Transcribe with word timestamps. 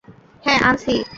হ্যাঁ, 0.45 0.59
আনছি। 0.59 1.03